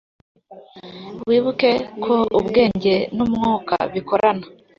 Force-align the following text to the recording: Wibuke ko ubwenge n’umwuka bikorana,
Wibuke 1.27 1.71
ko 2.03 2.15
ubwenge 2.39 2.95
n’umwuka 3.15 3.75
bikorana, 3.93 4.45